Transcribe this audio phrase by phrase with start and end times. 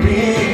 [0.00, 0.47] be.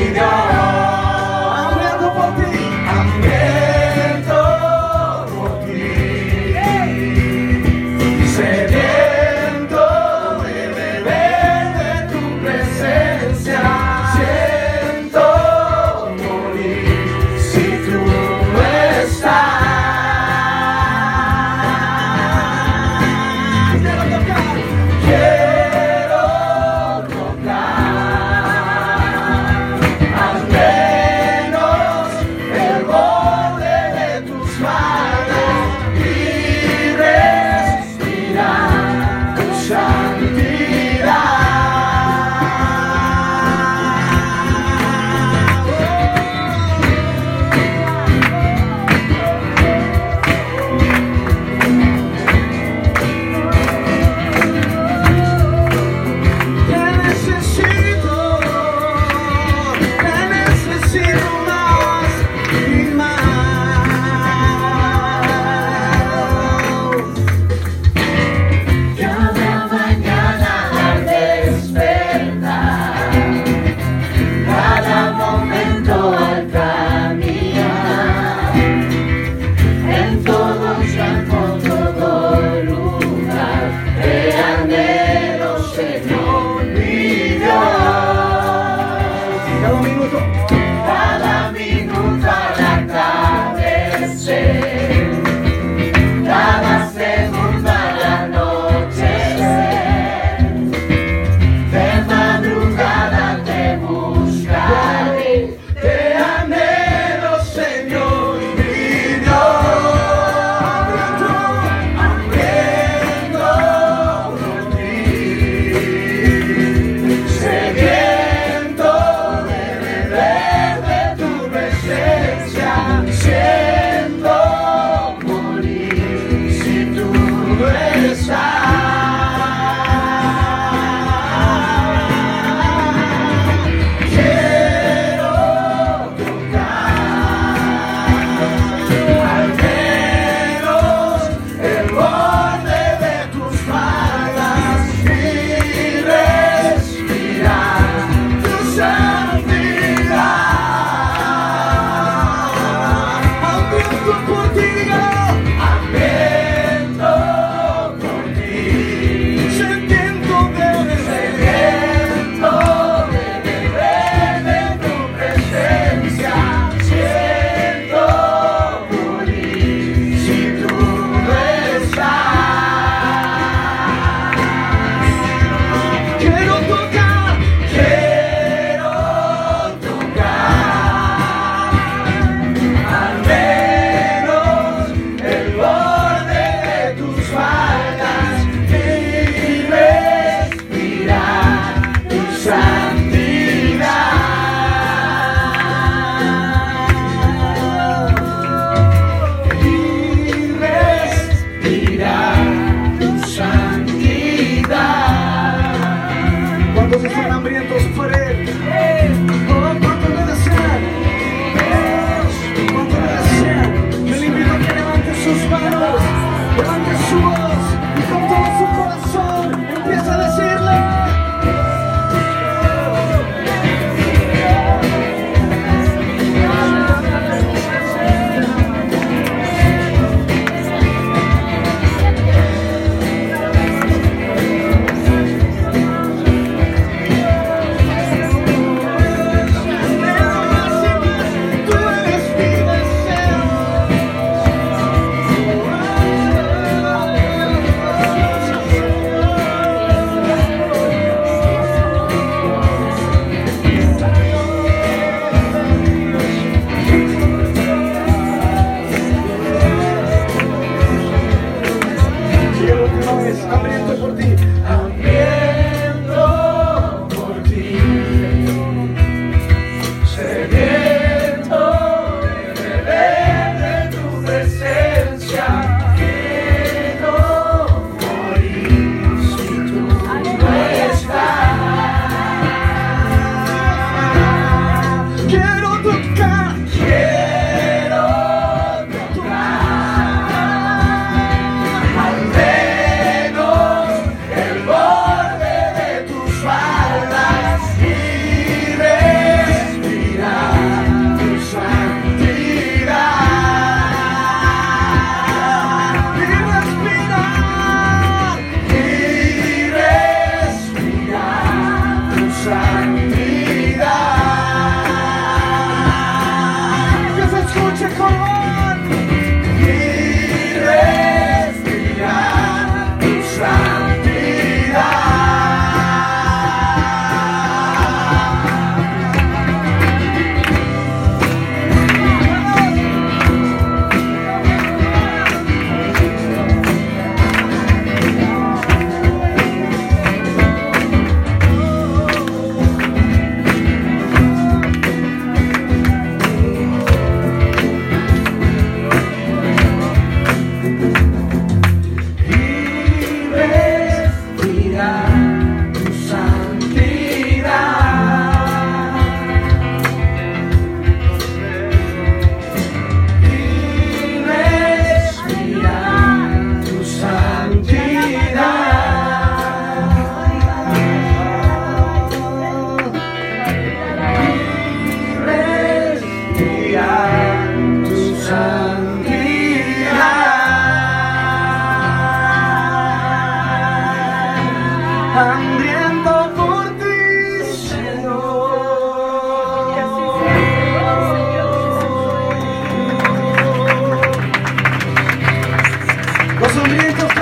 [264.25, 264.64] it.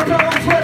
[0.03, 0.62] Everyone,